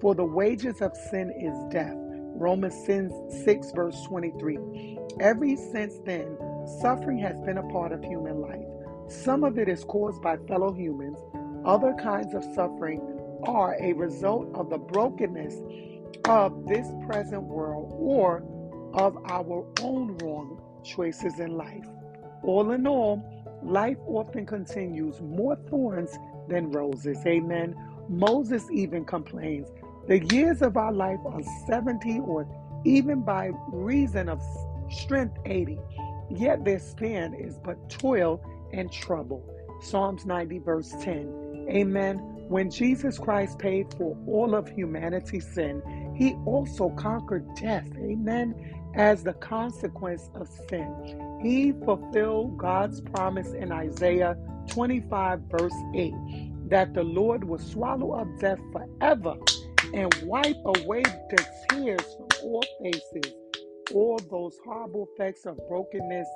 For 0.01 0.15
the 0.15 0.25
wages 0.25 0.82
of 0.82 0.96
sin 1.12 1.32
is 1.39 1.74
death. 1.74 1.96
Romans 2.36 2.75
6, 2.86 3.72
verse 3.72 4.01
23. 4.03 4.98
Ever 5.20 5.56
since 5.72 6.00
then, 6.06 6.38
suffering 6.82 7.20
has 7.20 7.39
been 7.42 7.58
a 7.58 7.68
part 7.70 7.92
of 7.92 8.03
human 8.03 8.42
life. 8.42 8.73
Some 9.22 9.43
of 9.43 9.58
it 9.58 9.70
is 9.70 9.84
caused 9.84 10.22
by 10.22 10.38
fellow 10.48 10.74
humans, 10.74 11.20
other 11.65 11.93
kinds 11.93 12.34
of 12.34 12.43
suffering 12.55 13.01
are 13.43 13.77
a 13.79 13.93
result 13.93 14.50
of 14.55 14.70
the 14.70 14.77
brokenness 14.77 15.55
of 16.25 16.65
this 16.67 16.88
present 17.05 17.43
world 17.43 17.93
or 17.98 18.43
of 18.93 19.17
our 19.25 19.65
own 19.82 20.17
wrong 20.17 20.62
choices 20.84 21.39
in 21.39 21.55
life. 21.55 21.86
All 22.43 22.72
in 22.72 22.88
all, 22.88 23.24
life 23.63 23.98
often 24.08 24.46
continues 24.46 25.22
more 25.22 25.55
thorns 25.70 26.17
than 26.50 26.72
roses. 26.72 27.17
Amen. 27.25 27.75
Moses 28.10 28.70
even 28.72 29.05
complains 29.05 29.70
the 30.08 30.20
years 30.34 30.62
of 30.62 30.75
our 30.75 30.91
life 30.91 31.20
are 31.25 31.41
70 31.65 32.20
or 32.20 32.46
even 32.84 33.22
by 33.22 33.51
reason 33.72 34.27
of 34.27 34.41
strength 34.89 35.38
80, 35.46 35.79
yet 36.29 36.65
their 36.65 36.79
span 36.79 37.34
is 37.34 37.58
but 37.58 37.89
toil 37.89 38.41
and 38.74 38.92
trouble. 38.92 39.48
Psalms 39.82 40.25
90, 40.25 40.60
verse 40.60 40.94
10. 41.01 41.68
Amen. 41.70 42.18
When 42.50 42.70
Jesus 42.70 43.18
Christ 43.18 43.60
paid 43.60 43.94
for 43.98 44.18
all 44.27 44.56
of 44.56 44.68
humanity's 44.68 45.48
sin, 45.53 45.82
he 46.15 46.34
also 46.46 46.89
conquered 46.92 47.46
death. 47.56 47.88
Amen. 47.98 48.53
As 48.96 49.24
the 49.24 49.34
consequence 49.34 50.30
of 50.36 50.48
sin. 50.70 51.39
He 51.42 51.72
fulfilled 51.86 52.58
God's 52.58 53.01
promise 53.01 53.53
in 53.53 53.72
Isaiah 53.72 54.38
25, 54.70 55.42
verse 55.50 55.74
8, 55.96 56.13
that 56.70 56.94
the 56.94 57.03
Lord 57.03 57.44
will 57.44 57.60
swallow 57.60 58.12
up 58.12 58.27
death 58.39 58.60
forever 58.72 59.36
and 59.94 60.13
wipe 60.24 60.56
away 60.65 61.03
the 61.03 61.46
tears 61.70 62.06
from 62.18 62.27
all 62.44 62.63
faces. 62.82 63.34
All 63.94 64.20
those 64.32 64.58
horrible 64.65 65.08
effects 65.13 65.46
of 65.46 65.58
brokenness 65.68 66.27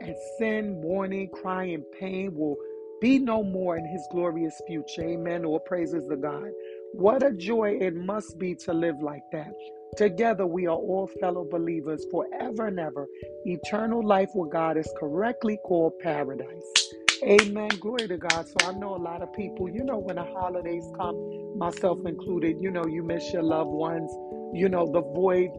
and 0.00 0.14
sin, 0.38 0.80
mourning, 0.80 1.28
crying, 1.30 1.84
pain 1.98 2.34
will 2.34 2.56
be 3.00 3.18
no 3.18 3.42
more 3.42 3.76
in 3.76 3.86
his 3.86 4.06
glorious 4.10 4.60
future. 4.66 5.02
Amen. 5.02 5.44
All 5.44 5.60
praises 5.60 6.06
to 6.08 6.16
God. 6.16 6.48
What 6.92 7.22
a 7.22 7.32
joy 7.32 7.78
it 7.80 7.94
must 7.94 8.38
be 8.38 8.54
to 8.56 8.72
live 8.72 9.00
like 9.00 9.22
that. 9.32 9.52
Together, 9.96 10.46
we 10.46 10.66
are 10.66 10.76
all 10.76 11.08
fellow 11.20 11.46
believers 11.50 12.06
forever 12.10 12.66
and 12.68 12.78
ever. 12.80 13.06
Eternal 13.46 14.06
life 14.06 14.30
with 14.34 14.52
God 14.52 14.76
is 14.76 14.92
correctly 14.98 15.58
called 15.64 15.98
paradise. 16.00 16.92
Amen. 17.24 17.70
Glory 17.80 18.08
to 18.08 18.16
God. 18.18 18.46
So 18.46 18.68
I 18.68 18.72
know 18.72 18.94
a 18.94 19.02
lot 19.02 19.22
of 19.22 19.32
people, 19.32 19.68
you 19.68 19.84
know, 19.84 19.98
when 19.98 20.16
the 20.16 20.24
holidays 20.24 20.84
come, 20.96 21.58
myself 21.58 21.98
included, 22.06 22.56
you 22.60 22.70
know, 22.70 22.86
you 22.86 23.02
miss 23.02 23.32
your 23.32 23.42
loved 23.42 23.70
ones. 23.70 24.10
You 24.54 24.68
know, 24.68 24.86
the 24.90 25.02
void 25.02 25.50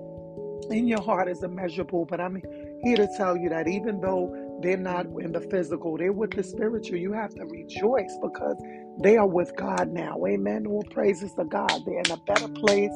in 0.72 0.88
your 0.88 1.02
heart 1.02 1.30
is 1.30 1.44
immeasurable. 1.44 2.06
But 2.06 2.22
I'm 2.22 2.42
here 2.84 2.98
to 2.98 3.08
tell 3.18 3.38
you 3.38 3.50
that 3.50 3.68
even 3.68 4.02
though 4.02 4.60
they're 4.64 4.78
not 4.78 5.08
in 5.22 5.32
the 5.34 5.42
physical, 5.42 5.98
they're 5.98 6.14
with 6.14 6.34
the 6.36 6.44
spiritual, 6.44 6.98
you 6.98 7.14
have 7.14 7.32
to 7.36 7.46
rejoice 7.46 8.18
because 8.22 8.58
they 9.04 9.18
are 9.18 9.28
with 9.28 9.56
God 9.58 9.90
now. 9.90 10.18
Amen. 10.28 10.68
All 10.68 10.84
praises 10.92 11.34
to 11.36 11.46
God. 11.46 11.84
They're 11.86 12.02
in 12.02 12.12
a 12.12 12.18
better 12.18 12.50
place. 12.50 12.94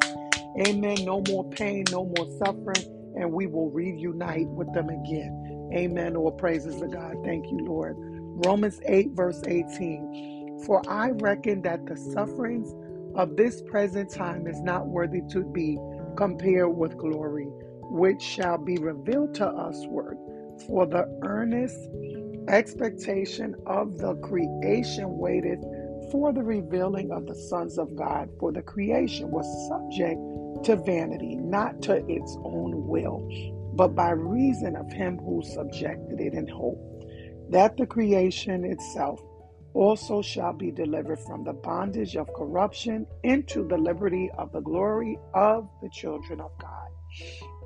Amen. 0.68 1.06
No 1.06 1.22
more 1.28 1.50
pain, 1.52 1.86
no 1.92 2.06
more 2.06 2.28
suffering, 2.40 2.86
and 3.16 3.32
we 3.34 3.48
will 3.48 3.72
reunite 3.72 4.48
with 4.50 4.72
them 4.74 4.90
again. 4.90 5.70
Amen. 5.76 6.16
All 6.18 6.32
praises 6.32 6.78
to 6.82 6.88
God. 6.88 7.16
Thank 7.26 7.46
you, 7.52 7.60
Lord. 7.66 7.96
Romans 8.00 8.80
8, 8.88 9.12
verse 9.14 9.42
18. 9.48 10.62
For 10.66 10.82
I 10.90 11.12
reckon 11.12 11.62
that 11.64 11.86
the 11.88 11.98
sufferings 11.98 12.74
of 13.16 13.38
this 13.38 13.62
present 13.64 14.12
time 14.12 14.48
is 14.48 14.62
not 14.62 14.88
worthy 14.88 15.22
to 15.32 15.44
be 15.44 15.78
compared 16.18 16.70
with 16.76 16.98
glory, 16.98 17.50
which 17.94 18.22
shall 18.22 18.58
be 18.58 18.78
revealed 18.78 19.36
to 19.36 19.46
usward. 19.46 20.18
For 20.68 20.88
the 20.88 21.08
earnest 21.24 21.78
expectation 22.50 23.56
of 23.68 23.98
the 24.00 24.16
creation 24.18 25.18
waited 25.18 25.60
for 26.12 26.34
the 26.34 26.44
revealing 26.44 27.12
of 27.12 27.28
the 27.28 27.36
sons 27.36 27.78
of 27.80 27.96
God. 27.96 28.30
For 28.40 28.52
the 28.52 28.64
creation 28.64 29.32
was 29.32 29.48
subject 29.70 30.20
to 30.66 30.78
vanity, 30.78 31.38
not 31.38 31.82
to 31.84 32.04
its 32.10 32.38
own 32.44 32.88
will, 32.88 33.30
but 33.76 33.96
by 33.96 34.12
reason 34.12 34.76
of 34.76 34.92
him 34.92 35.20
who 35.20 35.42
subjected 35.44 36.22
it 36.22 36.34
in 36.34 36.48
hope 36.48 36.80
that 37.50 37.78
the 37.78 37.86
creation 37.88 38.66
itself 38.66 39.22
also 39.74 40.22
shall 40.22 40.54
be 40.54 40.72
delivered 40.72 41.20
from 41.20 41.44
the 41.44 41.54
bondage 41.54 42.16
of 42.16 42.34
corruption 42.36 43.08
into 43.24 43.68
the 43.68 43.78
liberty 43.78 44.30
of 44.38 44.52
the 44.52 44.62
glory 44.62 45.20
of 45.34 45.70
the 45.82 45.90
children 45.90 46.42
of 46.42 46.52
God. 46.60 46.90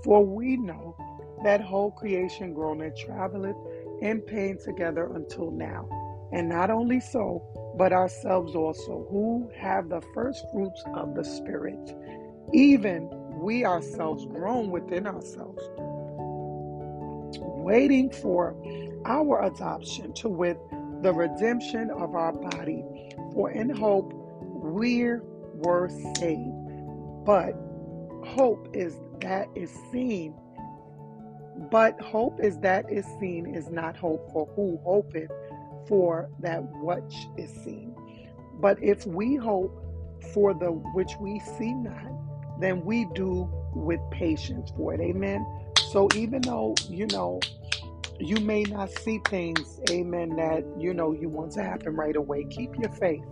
For 0.04 0.26
we 0.26 0.58
know 0.58 0.96
that 1.44 1.62
whole 1.62 1.92
creation 1.92 2.54
groaneth, 2.54 2.98
traveleth 2.98 3.56
in 4.02 4.22
pain 4.22 4.58
together 4.64 5.12
until 5.14 5.52
now. 5.52 5.88
And 6.32 6.50
not 6.50 6.70
only 6.70 7.00
so, 7.00 7.44
but 7.78 7.94
ourselves 7.94 8.56
also, 8.56 9.08
who 9.10 9.50
have 9.56 9.90
the 9.90 10.02
first 10.14 10.46
fruits 10.52 10.84
of 10.96 11.16
the 11.16 11.24
Spirit, 11.24 11.96
even 12.54 13.10
we 13.40 13.66
ourselves 13.66 14.26
groan 14.26 14.72
within 14.72 15.08
ourselves, 15.08 15.62
waiting 17.40 18.10
for 18.10 18.56
our 19.06 19.44
adoption 19.44 20.14
to 20.14 20.30
with 20.30 20.58
the 21.02 21.14
redemption 21.14 21.92
of 21.92 22.16
our 22.16 22.34
body. 22.34 22.84
For 23.34 23.52
in 23.52 23.70
hope 23.70 24.12
we 24.42 25.04
were 25.54 25.90
saved. 26.18 26.52
But 27.26 27.54
hope 28.26 28.70
is 28.74 29.00
that 29.22 29.48
is 29.56 29.72
seen. 29.92 30.34
But 31.72 32.00
hope 32.00 32.40
is 32.42 32.58
that 32.60 32.92
is 32.92 33.06
seen 33.20 33.54
is 33.56 33.70
not 33.70 33.98
hope 33.98 34.32
for 34.32 34.48
who 34.56 34.80
hopeth 34.84 35.32
for 35.88 36.30
that 36.40 36.62
which 36.82 37.16
is 37.38 37.50
seen. 37.64 37.96
But 38.60 38.82
if 38.84 39.06
we 39.06 39.36
hope 39.36 39.84
for 40.34 40.54
the 40.54 40.72
which 40.72 41.12
we 41.20 41.40
see 41.58 41.74
not, 41.74 42.60
then 42.60 42.84
we 42.84 43.06
do 43.14 43.50
with 43.74 44.00
patience 44.12 44.72
for 44.76 44.94
it. 44.94 45.02
Amen. 45.02 45.46
So 45.92 46.10
even 46.16 46.42
though, 46.42 46.76
you 46.90 47.08
know, 47.08 47.40
you 48.20 48.38
may 48.38 48.64
not 48.64 48.92
see 48.92 49.20
things, 49.30 49.80
amen, 49.90 50.36
that 50.38 50.66
you 50.78 50.94
know 50.94 51.14
you 51.14 51.30
want 51.30 51.52
to 51.54 51.64
happen 51.64 51.96
right 51.96 52.16
away. 52.16 52.46
Keep 52.46 52.78
your 52.80 52.92
faith. 52.92 53.24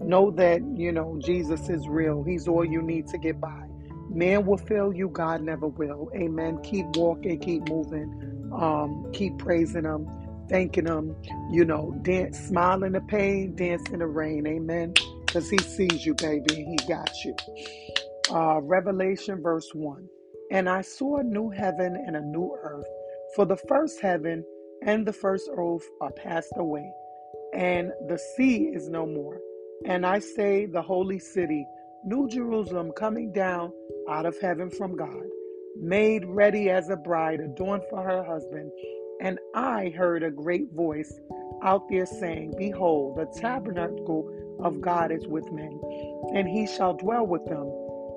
Know 0.00 0.30
that, 0.32 0.62
you 0.76 0.92
know, 0.92 1.18
Jesus 1.20 1.68
is 1.68 1.88
real. 1.88 2.22
He's 2.22 2.46
all 2.46 2.64
you 2.64 2.80
need 2.80 3.08
to 3.08 3.18
get 3.18 3.40
by. 3.40 3.67
Man 4.10 4.46
will 4.46 4.58
fail 4.58 4.92
you, 4.92 5.08
God 5.10 5.42
never 5.42 5.68
will. 5.68 6.10
Amen. 6.16 6.58
Keep 6.62 6.96
walking, 6.96 7.38
keep 7.40 7.68
moving, 7.68 8.50
um, 8.58 9.06
keep 9.12 9.38
praising 9.38 9.84
Him, 9.84 10.06
thanking 10.48 10.86
Him, 10.86 11.14
you 11.50 11.64
know, 11.64 11.94
dance, 12.02 12.38
smile 12.38 12.84
in 12.84 12.92
the 12.92 13.00
pain, 13.02 13.54
dance 13.54 13.82
in 13.90 14.00
the 14.00 14.06
rain. 14.06 14.46
Amen. 14.46 14.94
Because 15.26 15.50
He 15.50 15.58
sees 15.58 16.06
you, 16.06 16.14
baby, 16.14 16.54
and 16.54 16.80
He 16.80 16.88
got 16.88 17.10
you. 17.24 17.36
Uh, 18.30 18.60
Revelation, 18.62 19.42
verse 19.42 19.68
1. 19.74 20.08
And 20.50 20.68
I 20.68 20.80
saw 20.80 21.18
a 21.18 21.24
new 21.24 21.50
heaven 21.50 22.02
and 22.06 22.16
a 22.16 22.22
new 22.22 22.56
earth. 22.62 22.86
For 23.36 23.44
the 23.44 23.58
first 23.68 24.00
heaven 24.00 24.44
and 24.82 25.06
the 25.06 25.12
first 25.12 25.50
earth 25.54 25.86
are 26.00 26.12
passed 26.12 26.52
away, 26.56 26.90
and 27.54 27.92
the 28.08 28.18
sea 28.36 28.70
is 28.72 28.88
no 28.88 29.06
more. 29.06 29.38
And 29.84 30.06
I 30.06 30.18
say, 30.18 30.66
the 30.66 30.82
holy 30.82 31.18
city, 31.18 31.66
New 32.04 32.28
Jerusalem, 32.28 32.92
coming 32.96 33.32
down 33.32 33.72
out 34.08 34.26
of 34.26 34.38
heaven 34.40 34.70
from 34.70 34.96
God, 34.96 35.24
made 35.76 36.24
ready 36.26 36.70
as 36.70 36.88
a 36.88 36.96
bride 36.96 37.40
adorned 37.40 37.84
for 37.90 38.02
her 38.02 38.24
husband. 38.24 38.70
And 39.20 39.38
I 39.54 39.92
heard 39.96 40.22
a 40.22 40.30
great 40.30 40.72
voice 40.72 41.12
out 41.62 41.88
there 41.88 42.06
saying, 42.06 42.54
Behold, 42.56 43.16
the 43.16 43.26
tabernacle 43.40 44.56
of 44.60 44.80
God 44.80 45.12
is 45.12 45.26
with 45.26 45.50
men, 45.52 45.80
and 46.34 46.48
he 46.48 46.66
shall 46.66 46.94
dwell 46.94 47.26
with 47.26 47.44
them, 47.46 47.70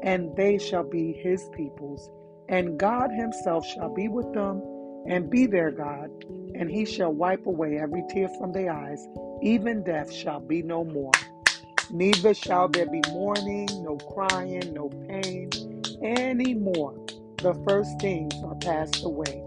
and 0.03 0.35
they 0.35 0.57
shall 0.57 0.83
be 0.83 1.13
his 1.13 1.49
peoples, 1.55 2.09
and 2.49 2.79
God 2.79 3.11
himself 3.11 3.65
shall 3.65 3.93
be 3.93 4.07
with 4.07 4.31
them 4.33 4.61
and 5.07 5.29
be 5.29 5.45
their 5.45 5.71
God, 5.71 6.09
and 6.55 6.69
he 6.69 6.85
shall 6.85 7.11
wipe 7.11 7.45
away 7.45 7.79
every 7.79 8.03
tear 8.09 8.29
from 8.37 8.51
their 8.51 8.71
eyes. 8.71 9.07
Even 9.41 9.83
death 9.83 10.11
shall 10.11 10.39
be 10.39 10.61
no 10.61 10.83
more. 10.83 11.11
Neither 11.89 12.33
shall 12.33 12.69
there 12.69 12.85
be 12.85 13.01
mourning, 13.09 13.67
no 13.83 13.97
crying, 13.97 14.73
no 14.73 14.89
pain 14.89 15.49
any 16.03 16.53
more. 16.55 16.95
The 17.41 17.55
first 17.67 17.99
things 18.01 18.33
are 18.43 18.55
passed 18.55 19.03
away. 19.03 19.43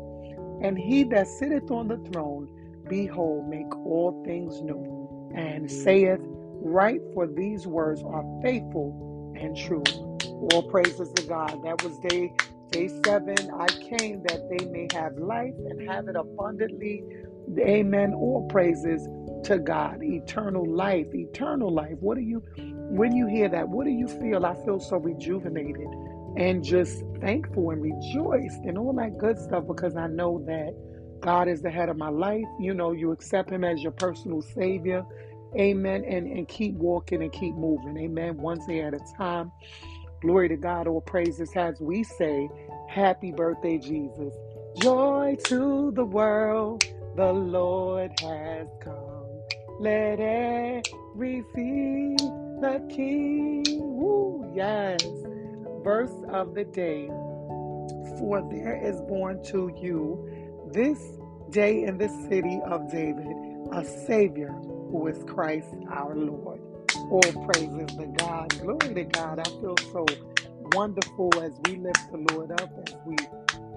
And 0.63 0.79
he 0.79 1.05
that 1.05 1.29
sitteth 1.29 1.71
on 1.71 1.89
the 1.89 1.99
throne, 2.13 2.49
behold, 2.89 3.49
make 3.49 3.75
all 3.77 4.23
things 4.27 4.63
new, 4.63 5.31
and 5.37 5.71
saith, 5.71 6.21
Write, 6.23 7.03
for 7.15 7.27
these 7.27 7.67
words 7.67 8.03
are 8.05 8.25
faithful 8.43 9.35
and 9.41 9.57
true. 9.57 9.85
All 10.53 10.63
praises 10.65 11.13
to 11.15 11.23
God. 11.23 11.63
That 11.65 11.83
was 11.83 11.99
day 12.01 12.33
Day 12.71 12.89
seven, 13.07 13.51
I 13.59 13.71
came 13.99 14.23
that 14.25 14.49
they 14.51 14.67
may 14.67 14.89
have 14.93 15.17
life 15.17 15.55
and 15.69 15.89
have 15.89 16.09
it 16.09 16.17
abundantly. 16.17 17.05
Amen. 17.61 18.15
All 18.15 18.47
praises 18.51 19.09
to 19.45 19.59
God. 19.59 20.03
Eternal 20.03 20.67
life, 20.67 21.07
eternal 21.15 21.73
life. 21.73 21.97
What 22.01 22.17
do 22.17 22.23
you, 22.23 22.43
when 22.57 23.15
you 23.17 23.27
hear 23.29 23.49
that, 23.51 23.69
what 23.69 23.87
do 23.87 23.93
you 23.93 24.09
feel? 24.09 24.47
I 24.47 24.55
feel 24.65 24.81
so 24.81 24.99
rejuvenated 24.99 25.89
and 26.37 26.65
just 26.65 27.03
thankful 27.21 27.71
and 27.71 27.83
rejoiced 27.83 28.65
and 28.65 28.77
all 28.79 28.93
that 28.95 29.19
good 29.19 29.39
stuff 29.39 29.65
because 29.67 29.97
I 29.97 30.07
know 30.09 30.43
that 30.47 30.75
God 31.21 31.49
is 31.49 31.63
the 31.63 31.71
head 31.71 31.89
of 31.89 31.97
my 31.97 32.09
life. 32.11 32.45
You 32.61 32.75
know, 32.75 32.93
you 32.93 33.13
accept 33.13 33.51
Him 33.51 33.65
as 33.65 33.83
your 33.83 33.93
personal 33.93 34.43
Savior. 34.43 35.05
Amen. 35.59 36.05
And, 36.05 36.27
and 36.27 36.49
keep 36.49 36.75
walking 36.75 37.23
and 37.23 37.33
keep 37.33 37.55
moving. 37.55 37.97
Amen. 37.99 38.37
One 38.37 38.59
day 38.67 38.83
at 38.83 38.95
a 38.95 39.01
time. 39.17 39.53
Glory 40.21 40.49
to 40.49 40.57
God. 40.57 40.87
All 40.89 41.01
praises 41.01 41.51
as 41.57 41.81
we 41.81 42.03
say, 42.03 42.49
Happy 42.89 43.33
birthday, 43.33 43.79
Jesus. 43.79 44.35
Joy 44.81 45.37
to 45.47 45.93
the 45.95 46.05
world, 46.05 46.85
the 47.17 47.33
Lord 47.33 48.13
has 48.21 48.69
come. 48.83 49.27
Let 49.81 50.21
everything 50.21 52.17
the 52.61 52.87
King. 52.89 53.65
Woo, 53.67 54.53
yes. 54.55 55.01
Verse 55.85 56.15
of 56.31 56.55
the 56.55 56.65
day. 56.65 57.11
For 58.19 58.43
there 58.51 58.77
is 58.77 59.01
born 59.03 59.43
to 59.45 59.73
you 59.81 60.29
this 60.73 61.01
day 61.51 61.85
in 61.85 61.99
the 61.99 62.09
city 62.29 62.61
of 62.67 62.91
David 62.91 63.37
a 63.73 63.85
Savior 63.85 64.51
who 64.91 65.09
is 65.09 65.25
Christ 65.25 65.69
our 65.91 66.17
Lord. 66.17 66.61
All 67.11 67.35
praises 67.45 67.89
to 67.99 68.07
God. 68.19 68.51
Glory 68.61 68.95
to 68.95 69.05
God. 69.05 69.41
I 69.41 69.51
feel 69.61 69.77
so 69.93 70.07
wonderful 70.75 71.41
as 71.43 71.61
we 71.67 71.77
lift 71.77 72.11
the 72.13 72.27
Lord 72.35 72.53
up, 72.53 72.71
as 72.89 72.97
we 73.07 73.17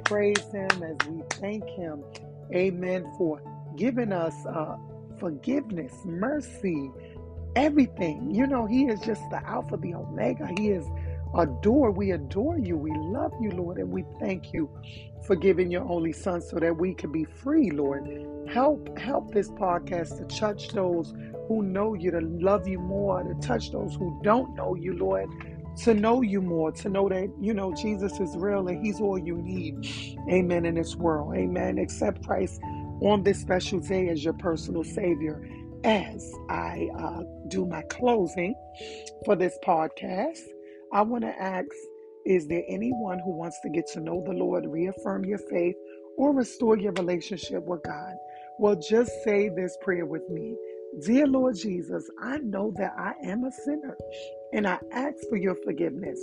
praise 0.05 0.51
Him, 0.53 0.83
as 0.83 0.97
we 1.09 1.23
thank 1.41 1.69
Him. 1.71 2.03
Amen. 2.55 3.05
For 3.17 3.41
giving 3.77 4.13
us 4.13 4.35
uh, 4.47 4.77
forgiveness, 5.19 5.93
mercy, 6.05 6.91
everything. 7.55 8.31
You 8.33 8.47
know, 8.47 8.65
He 8.67 8.85
is 8.87 9.01
just 9.01 9.21
the 9.31 9.41
Alpha, 9.47 9.77
the 9.77 9.95
Omega. 9.95 10.47
He 10.57 10.69
is 10.69 10.87
adore. 11.36 11.91
We 11.91 12.12
adore 12.12 12.60
you. 12.60 12.77
We 12.77 12.91
love 12.96 13.34
you, 13.41 13.51
Lord, 13.51 13.77
and 13.77 13.91
we 13.91 14.05
thank 14.19 14.53
you 14.53 14.69
for 15.25 15.36
giving 15.36 15.69
your 15.72 15.84
only 15.84 16.13
Son 16.13 16.41
so 16.41 16.57
that 16.60 16.75
we 16.75 16.93
can 16.93 17.12
be 17.12 17.25
free, 17.25 17.72
Lord. 17.72 18.07
Help 18.48 18.98
help 18.98 19.34
this 19.34 19.50
podcast 19.50 20.17
to 20.17 20.38
touch 20.38 20.69
those 20.69 21.13
who 21.48 21.63
know 21.63 21.93
you, 21.93 22.12
to 22.12 22.22
love 22.22 22.67
you 22.67 22.79
more, 22.79 23.24
to 23.24 23.36
touch 23.46 23.72
those 23.72 23.96
who 23.96 24.19
don't 24.24 24.55
know 24.55 24.75
you, 24.75 24.93
Lord. 24.93 25.29
To 25.84 25.93
know 25.93 26.24
you 26.24 26.41
more, 26.41 26.72
to 26.72 26.89
know 26.89 27.07
that, 27.07 27.31
you 27.39 27.53
know, 27.53 27.72
Jesus 27.72 28.19
is 28.19 28.36
real 28.36 28.67
and 28.67 28.84
He's 28.84 29.00
all 29.00 29.19
you 29.19 29.38
need. 29.38 29.88
Amen. 30.27 30.65
In 30.65 30.74
this 30.74 30.96
world. 30.96 31.36
Amen. 31.36 31.77
Accept 31.77 32.25
Christ 32.25 32.60
on 33.01 33.22
this 33.22 33.39
special 33.39 33.79
day 33.79 34.10
as 34.10 34.24
your 34.24 34.34
personal 34.34 34.84
Savior 34.84 35.48
as 35.84 36.34
I 36.50 36.89
uh, 36.98 37.22
do 37.48 37.65
my 37.65 37.81
closing 37.84 38.55
for 39.25 39.36
this 39.36 39.57
podcast, 39.63 40.41
I 40.94 41.01
want 41.03 41.24
to 41.24 41.41
ask 41.41 41.67
Is 42.25 42.48
there 42.48 42.63
anyone 42.70 43.20
who 43.20 43.32
wants 43.38 43.60
to 43.63 43.70
get 43.70 43.88
to 43.94 44.01
know 44.01 44.24
the 44.25 44.34
Lord, 44.34 44.65
reaffirm 44.67 45.25
your 45.25 45.39
faith, 45.39 45.75
or 46.17 46.34
restore 46.34 46.77
your 46.77 46.94
relationship 46.94 47.63
with 47.65 47.84
God? 47.84 48.13
Well, 48.60 48.75
just 48.77 49.12
say 49.24 49.50
this 49.50 49.77
prayer 49.84 50.06
with 50.06 50.29
me 50.29 50.56
Dear 51.06 51.27
Lord 51.27 51.56
Jesus, 51.58 52.10
I 52.22 52.38
know 52.39 52.74
that 52.77 52.94
I 52.98 53.13
am 53.24 53.46
a 53.46 53.51
sinner 53.51 53.98
and 54.53 54.67
I 54.67 54.79
ask 54.94 55.15
for 55.29 55.38
your 55.38 55.56
forgiveness. 55.63 56.20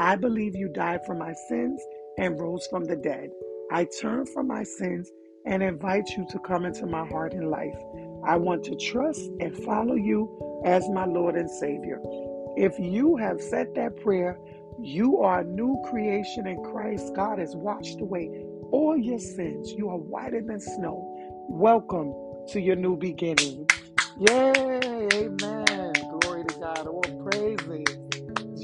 I 0.00 0.16
believe 0.16 0.56
you 0.56 0.68
died 0.68 1.00
for 1.06 1.14
my 1.14 1.34
sins 1.48 1.82
and 2.18 2.40
rose 2.40 2.66
from 2.68 2.84
the 2.84 2.96
dead. 2.96 3.30
I 3.72 3.86
turn 4.00 4.26
from 4.26 4.48
my 4.48 4.64
sins 4.64 5.10
and 5.46 5.62
invite 5.62 6.08
you 6.16 6.26
to 6.30 6.38
come 6.40 6.64
into 6.66 6.86
my 6.86 7.06
heart 7.06 7.34
and 7.34 7.50
life. 7.50 7.76
I 8.26 8.36
want 8.36 8.64
to 8.64 8.76
trust 8.76 9.22
and 9.40 9.56
follow 9.64 9.94
you 9.96 10.62
as 10.64 10.88
my 10.90 11.06
Lord 11.06 11.36
and 11.36 11.50
Savior. 11.50 12.00
If 12.56 12.78
you 12.78 13.16
have 13.16 13.40
said 13.40 13.68
that 13.76 13.96
prayer, 14.02 14.38
you 14.78 15.18
are 15.20 15.40
a 15.40 15.44
new 15.44 15.82
creation 15.90 16.46
in 16.46 16.62
Christ. 16.62 17.14
God 17.16 17.38
has 17.38 17.56
washed 17.56 18.00
away 18.00 18.30
all 18.72 18.96
your 18.96 19.18
sins. 19.20 19.72
You 19.72 19.88
are 19.90 19.98
whiter 19.98 20.42
than 20.42 20.60
snow. 20.60 21.46
Welcome 21.48 22.14
to 22.48 22.60
your 22.60 22.76
new 22.76 22.96
beginning. 22.96 23.68
Yay! 24.18 25.08
Amen. 25.14 25.92
Glory 26.20 26.44
to 26.44 26.54
God. 26.60 26.86
All 26.86 27.02
praises. 27.24 27.86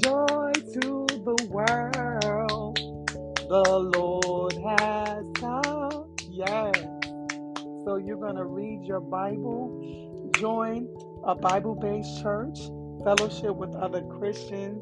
Joy 0.03 0.53
to 0.53 1.07
the 1.25 1.37
world. 1.49 2.77
The 3.35 3.79
Lord 3.95 4.53
has 4.79 5.25
come. 5.39 6.05
Yes. 6.29 6.75
So 7.85 7.97
you're 7.97 8.17
going 8.17 8.35
to 8.35 8.45
read 8.45 8.83
your 8.85 9.01
Bible, 9.01 9.71
join 10.39 10.87
a 11.23 11.35
Bible 11.35 11.75
based 11.75 12.21
church, 12.21 12.59
fellowship 13.03 13.55
with 13.55 13.73
other 13.75 14.01
Christians. 14.01 14.81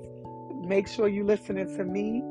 Make 0.66 0.88
sure 0.88 1.08
you're 1.08 1.26
listening 1.26 1.68
to 1.78 1.84
me, 1.84 2.22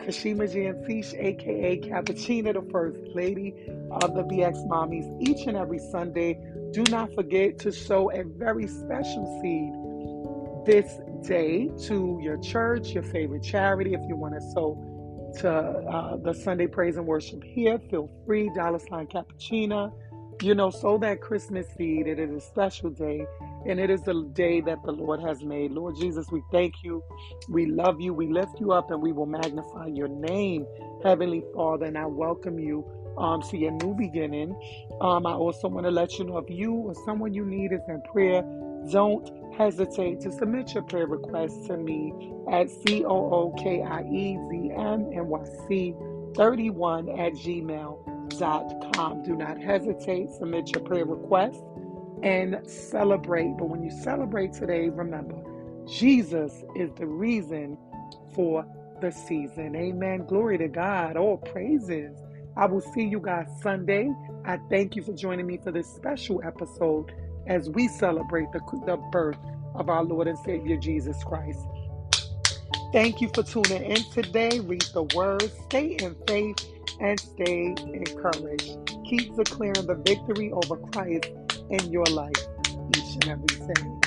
Kashima 0.00 0.48
Jantish, 0.52 1.14
aka 1.14 1.80
Cappuccina, 1.80 2.54
the 2.54 2.70
First 2.70 3.00
Lady 3.14 3.54
of 4.02 4.14
the 4.14 4.22
BX 4.24 4.66
Mommies, 4.66 5.06
each 5.20 5.46
and 5.46 5.56
every 5.56 5.78
Sunday. 5.78 6.38
Do 6.72 6.82
not 6.90 7.14
forget 7.14 7.58
to 7.60 7.72
sow 7.72 8.10
a 8.10 8.24
very 8.24 8.66
special 8.66 9.40
seed 9.40 9.72
this 10.66 10.98
day 11.26 11.70
to 11.86 12.18
your 12.22 12.38
church, 12.38 12.90
your 12.90 13.02
favorite 13.02 13.42
charity. 13.42 13.94
If 13.94 14.00
you 14.08 14.16
want 14.16 14.34
to 14.34 14.40
sow 14.52 14.90
to 15.40 15.50
uh, 15.50 16.16
the 16.16 16.32
Sunday 16.32 16.66
praise 16.66 16.96
and 16.96 17.06
worship 17.06 17.42
here, 17.44 17.78
feel 17.90 18.10
free. 18.26 18.50
Dollar 18.54 18.78
sign 18.78 19.06
Cappuccina. 19.06 19.92
You 20.42 20.54
know, 20.54 20.70
sow 20.70 20.98
that 20.98 21.20
Christmas 21.20 21.66
seed. 21.76 22.08
It 22.08 22.18
is 22.18 22.30
a 22.30 22.40
special 22.40 22.90
day, 22.90 23.24
and 23.66 23.80
it 23.80 23.90
is 23.90 24.02
the 24.02 24.28
day 24.32 24.60
that 24.62 24.82
the 24.84 24.92
Lord 24.92 25.20
has 25.22 25.42
made. 25.44 25.72
Lord 25.72 25.96
Jesus, 25.96 26.26
we 26.30 26.42
thank 26.52 26.74
you. 26.82 27.02
We 27.48 27.66
love 27.66 28.00
you. 28.00 28.14
We 28.14 28.28
lift 28.28 28.60
you 28.60 28.72
up, 28.72 28.90
and 28.90 29.02
we 29.02 29.12
will 29.12 29.26
magnify 29.26 29.86
your 29.86 30.08
name, 30.08 30.66
Heavenly 31.02 31.42
Father. 31.54 31.86
And 31.86 31.98
I 31.98 32.06
welcome 32.06 32.58
you 32.58 32.84
um, 33.18 33.42
to 33.50 33.56
your 33.58 33.72
new 33.72 33.94
beginning. 33.94 34.54
Um, 35.00 35.26
I 35.26 35.32
also 35.32 35.68
want 35.68 35.86
to 35.86 35.90
let 35.90 36.18
you 36.18 36.24
know 36.24 36.38
if 36.38 36.50
you 36.50 36.72
or 36.74 36.94
someone 37.04 37.34
you 37.34 37.44
need 37.46 37.72
is 37.72 37.82
in 37.88 38.02
prayer, 38.12 38.42
don't 38.90 39.28
hesitate 39.56 40.20
to 40.20 40.32
submit 40.32 40.74
your 40.74 40.82
prayer 40.84 41.06
request 41.06 41.66
to 41.66 41.76
me 41.76 42.12
at 42.52 42.68
C 42.70 43.04
O 43.04 43.10
O 43.10 43.54
K 43.62 43.82
I 43.82 44.02
E 44.02 44.38
Z 44.50 44.70
M 44.76 45.10
N 45.12 45.28
Y 45.28 45.44
C 45.68 45.94
31 46.36 47.08
at 47.10 47.32
gmail.com. 47.34 49.22
Do 49.22 49.36
not 49.36 49.58
hesitate, 49.60 50.30
submit 50.30 50.70
your 50.74 50.82
prayer 50.84 51.04
requests 51.06 51.62
and 52.24 52.58
celebrate. 52.68 53.54
But 53.58 53.66
when 53.66 53.82
you 53.84 53.90
celebrate 53.90 54.54
today, 54.54 54.88
remember, 54.88 55.36
Jesus 55.86 56.64
is 56.74 56.90
the 56.96 57.06
reason 57.06 57.78
for 58.34 58.66
the 59.00 59.10
season. 59.12 59.76
Amen. 59.76 60.24
Glory 60.26 60.58
to 60.58 60.68
God. 60.68 61.16
All 61.16 61.36
praises. 61.36 62.16
I 62.56 62.66
will 62.66 62.80
see 62.80 63.04
you 63.04 63.20
guys 63.20 63.46
Sunday. 63.62 64.10
I 64.46 64.58
thank 64.70 64.96
you 64.96 65.02
for 65.02 65.12
joining 65.12 65.46
me 65.46 65.58
for 65.62 65.70
this 65.70 65.86
special 65.86 66.40
episode 66.44 67.12
as 67.46 67.68
we 67.68 67.88
celebrate 67.88 68.50
the, 68.52 68.60
the 68.86 68.96
birth 69.12 69.38
of 69.74 69.90
our 69.90 70.02
Lord 70.02 70.26
and 70.26 70.38
Savior 70.38 70.78
Jesus 70.78 71.22
Christ. 71.24 71.60
Thank 72.92 73.20
you 73.20 73.28
for 73.34 73.42
tuning 73.42 73.82
in 73.82 74.02
today. 74.12 74.60
Read 74.60 74.86
the 74.94 75.02
word, 75.14 75.50
stay 75.64 75.96
in 76.00 76.16
faith, 76.28 76.64
and 77.00 77.18
stay 77.18 77.74
encouraged. 77.92 78.78
Keep 79.04 79.36
declaring 79.36 79.86
the 79.86 80.00
victory 80.06 80.52
over 80.52 80.76
Christ 80.76 81.26
in 81.70 81.90
your 81.90 82.06
life 82.06 82.32
each 82.96 83.14
and 83.14 83.28
every 83.28 83.74
day. 83.74 84.04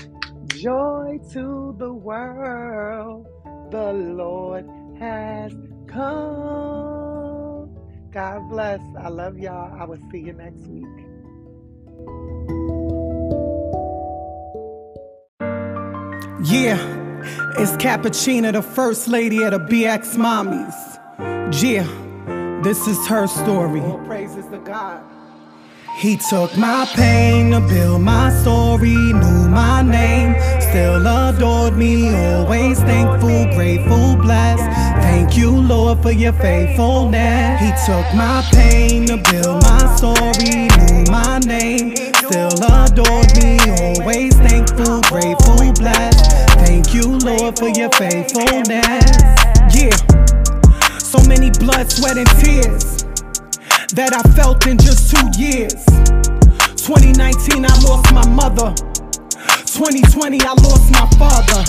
Joy 0.58 1.20
to 1.32 1.76
the 1.78 1.94
world, 1.94 3.28
the 3.72 3.94
Lord 3.94 4.66
has 5.00 5.54
come. 5.88 7.70
God 8.12 8.50
bless. 8.50 8.82
I 9.00 9.10
love 9.10 9.38
y'all. 9.38 9.74
I 9.80 9.86
will 9.86 10.00
see 10.12 10.20
you 10.20 10.34
next 10.34 10.62
week. 10.68 10.86
Yeah, 16.44 16.78
it's 17.58 17.72
Cappuccina, 17.74 18.54
the 18.54 18.62
first 18.62 19.08
lady 19.08 19.44
of 19.44 19.52
the 19.52 19.60
BX 19.60 20.16
Mommies. 20.16 20.74
Yeah, 21.62 21.88
this 22.64 22.88
is 22.88 23.06
her 23.08 23.28
story. 23.28 23.82
All 23.82 23.98
praises 24.06 24.46
to 24.48 24.60
God. 24.60 25.04
He 25.98 26.16
took 26.16 26.56
my 26.56 26.86
pain 26.94 27.50
to 27.54 27.60
build 27.60 28.04
my 28.04 28.30
story, 28.42 28.94
knew 28.94 29.50
my 29.50 29.82
name, 29.82 30.36
still 30.62 31.02
adored 31.02 31.76
me, 31.76 32.14
always 32.14 32.80
thankful, 32.82 33.46
grateful, 33.56 34.16
blessed. 34.16 34.64
Thank 35.02 35.36
you, 35.36 35.50
Lord, 35.50 36.04
for 36.04 36.12
your 36.12 36.34
faithfulness. 36.34 37.60
He 37.60 37.72
took 37.92 38.06
my 38.14 38.48
pain 38.52 39.08
to 39.08 39.18
build 39.18 39.64
my 39.64 39.96
story, 39.96 40.68
knew 40.78 41.12
my 41.12 41.40
name, 41.40 41.96
still 41.96 42.54
adored 42.62 43.36
me, 43.42 43.58
always 43.82 44.36
thankful, 44.36 45.02
grateful, 45.02 45.74
blessed. 45.74 46.32
Thank 46.60 46.94
you, 46.94 47.18
Lord, 47.18 47.58
for 47.58 47.70
your 47.70 47.90
faithfulness. 47.90 49.04
Yeah, 49.74 49.98
so 51.00 51.18
many 51.28 51.50
blood, 51.50 51.92
sweat, 51.92 52.20
and 52.20 52.30
tears 52.40 53.07
that 53.94 54.12
I 54.12 54.22
felt 54.36 54.68
in 54.68 54.78
just 54.78 55.10
two 55.10 55.28
years. 55.40 55.86
2019, 56.76 57.64
I 57.64 57.74
lost 57.88 58.12
my 58.12 58.28
mother. 58.28 58.76
2020, 59.64 60.42
I 60.42 60.54
lost 60.60 60.92
my 60.92 61.08
father. 61.16 61.64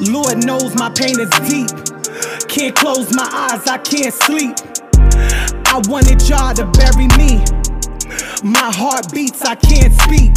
Lord 0.00 0.44
knows 0.44 0.74
my 0.76 0.88
pain 0.90 1.20
is 1.20 1.30
deep. 1.44 1.68
Can't 2.48 2.74
close 2.74 3.12
my 3.14 3.28
eyes, 3.28 3.66
I 3.66 3.78
can't 3.78 4.14
sleep. 4.14 4.56
I 5.68 5.82
wanted 5.88 6.26
y'all 6.28 6.54
to 6.54 6.64
bury 6.72 7.08
me. 7.20 7.44
My 8.42 8.72
heart 8.72 9.12
beats, 9.12 9.42
I 9.42 9.56
can't 9.56 9.92
speak. 10.06 10.32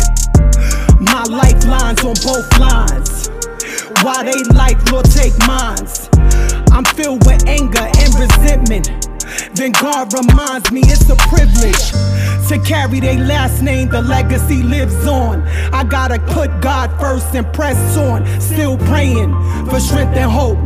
My 0.99 1.23
lifelines 1.23 2.03
on 2.03 2.15
both 2.23 2.47
lines. 2.59 3.29
Why 4.03 4.23
they 4.23 4.43
like, 4.53 4.79
Lord, 4.91 5.05
take 5.05 5.37
mines. 5.47 6.09
I'm 6.71 6.83
filled 6.83 7.25
with 7.25 7.47
anger 7.47 7.87
and 7.87 8.11
resentment. 8.19 9.09
Then 9.53 9.71
God 9.71 10.13
reminds 10.13 10.71
me 10.71 10.81
it's 10.83 11.09
a 11.09 11.15
privilege 11.15 11.91
to 12.49 12.59
carry 12.65 12.99
their 12.99 13.19
last 13.19 13.61
name. 13.61 13.89
The 13.89 14.01
legacy 14.01 14.63
lives 14.63 15.05
on. 15.07 15.41
I 15.73 15.83
gotta 15.83 16.19
put 16.33 16.61
God 16.61 16.89
first 16.99 17.33
and 17.35 17.51
press 17.53 17.97
on. 17.97 18.25
Still 18.41 18.77
praying 18.77 19.31
for 19.67 19.79
strength 19.79 20.17
and 20.17 20.31
hope. 20.31 20.57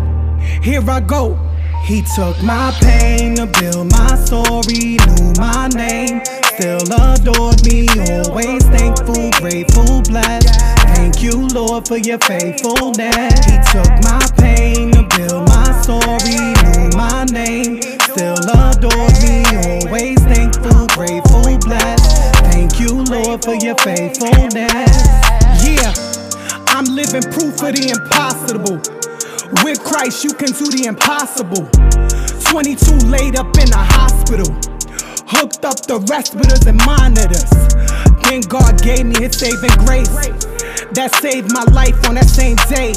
Here 0.63 0.81
I 0.89 0.99
go. 0.99 1.37
He 1.83 2.01
took 2.01 2.41
my 2.41 2.71
pain 2.79 3.35
to 3.35 3.45
build 3.45 3.91
my 3.91 4.15
story, 4.15 4.95
knew 5.03 5.33
my 5.37 5.67
name, 5.75 6.21
still 6.55 6.79
adored 6.87 7.61
me, 7.67 7.87
always 8.09 8.63
thankful, 8.63 9.29
grateful, 9.31 10.01
blessed. 10.03 10.47
Thank 10.95 11.21
you, 11.21 11.45
Lord, 11.49 11.85
for 11.85 11.97
your 11.97 12.19
faithfulness. 12.19 13.45
He 13.45 13.59
took 13.73 13.91
my 14.01 14.25
pain 14.37 14.91
to 14.93 15.03
build 15.17 15.49
my 15.49 15.81
story, 15.81 16.39
knew 16.63 16.89
my 16.95 17.25
name, 17.25 17.81
still 17.81 18.39
adored 18.39 19.15
me, 19.21 19.43
always 19.83 20.19
thankful, 20.23 20.87
grateful, 20.87 21.57
blessed. 21.59 22.33
Thank 22.47 22.79
you, 22.79 23.03
Lord, 23.03 23.43
for 23.43 23.55
your 23.55 23.75
faithfulness. 23.75 24.95
Yeah, 25.61 25.93
I'm 26.67 26.85
living 26.85 27.23
proof 27.23 27.61
of 27.61 27.75
the 27.75 27.89
impossible. 27.91 29.02
With 29.61 29.83
Christ, 29.83 30.23
you 30.23 30.33
can 30.33 30.51
do 30.51 30.65
the 30.71 30.85
impossible. 30.87 31.69
22 32.49 33.07
laid 33.07 33.37
up 33.37 33.53
in 33.57 33.69
a 33.71 33.83
hospital, 33.93 34.49
hooked 35.27 35.65
up 35.65 35.85
the 35.85 35.99
respirators 36.09 36.65
and 36.65 36.77
monitors. 36.85 37.45
Then 38.23 38.41
God 38.41 38.81
gave 38.81 39.05
me 39.05 39.15
His 39.19 39.37
saving 39.37 39.75
grace 39.85 40.09
that 40.97 41.13
saved 41.21 41.53
my 41.53 41.63
life 41.73 41.95
on 42.07 42.15
that 42.15 42.29
same 42.29 42.57
day. 42.71 42.93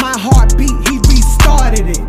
My 0.00 0.14
heartbeat, 0.18 0.74
He 0.88 0.98
restarted 1.06 1.94
it 1.94 2.02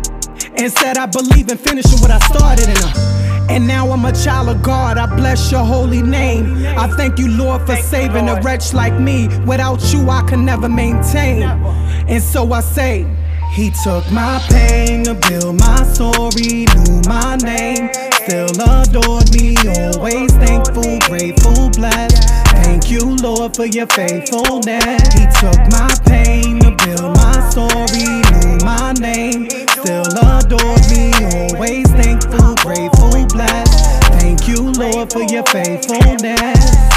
and 0.60 0.72
said, 0.72 0.98
I 0.98 1.06
believe 1.06 1.48
in 1.48 1.58
finishing 1.58 2.00
what 2.00 2.10
I 2.10 2.18
started 2.18 2.68
in 2.68 2.76
her. 2.76 3.18
And 3.50 3.66
now 3.66 3.90
I'm 3.90 4.04
a 4.04 4.12
child 4.12 4.48
of 4.50 4.62
God. 4.62 4.98
I 4.98 5.06
bless 5.16 5.50
your 5.50 5.64
holy 5.64 6.02
name. 6.02 6.66
I 6.76 6.86
thank 6.86 7.18
you, 7.18 7.28
Lord, 7.28 7.62
for 7.66 7.76
saving 7.76 8.28
a 8.28 8.40
wretch 8.42 8.74
like 8.74 8.98
me. 9.00 9.28
Without 9.46 9.80
you, 9.92 10.08
I 10.10 10.22
could 10.28 10.40
never 10.40 10.68
maintain. 10.68 11.42
And 11.42 12.22
so 12.22 12.52
I 12.52 12.60
say, 12.60 13.06
he 13.50 13.70
took 13.70 14.10
my 14.12 14.38
pain 14.48 15.04
to 15.04 15.14
build 15.14 15.58
my 15.58 15.82
story, 15.84 16.66
knew 16.74 17.00
my 17.08 17.36
name, 17.36 17.90
still 18.12 18.50
adored 18.50 19.30
me, 19.32 19.56
always 19.66 20.32
thankful, 20.34 20.98
grateful, 21.08 21.70
blessed. 21.70 22.28
Thank 22.62 22.90
you, 22.90 23.16
Lord, 23.16 23.56
for 23.56 23.66
your 23.66 23.86
faithfulness. 23.86 25.14
He 25.14 25.26
took 25.40 25.58
my 25.70 25.88
pain 26.06 26.60
to 26.60 26.70
build 26.84 27.16
my 27.16 27.50
story, 27.50 28.06
knew 28.30 28.58
my 28.64 28.92
name, 29.00 29.48
still 29.50 30.06
adored 30.06 30.84
me, 30.90 31.12
always 31.52 31.88
thankful, 31.92 32.54
grateful, 32.56 33.26
blessed. 33.26 34.04
Thank 34.20 34.46
you, 34.46 34.72
Lord, 34.72 35.12
for 35.12 35.22
your 35.22 35.44
faithfulness. 35.44 36.88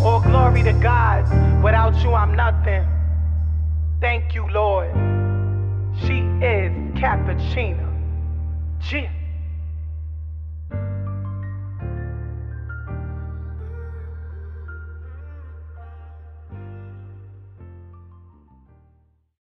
All 0.00 0.20
glory 0.20 0.62
to 0.64 0.72
God. 0.72 1.24
Without 1.62 1.94
you, 2.02 2.14
I'm 2.14 2.34
nothing. 2.34 2.84
Thank 4.00 4.34
you, 4.34 4.46
Lord. 4.48 4.92
She 6.02 6.18
is 6.44 6.72
cappuccino. 6.94 7.88
G. 8.78 9.08